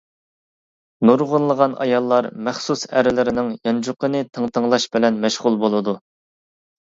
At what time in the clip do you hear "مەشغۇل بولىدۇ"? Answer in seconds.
5.27-5.95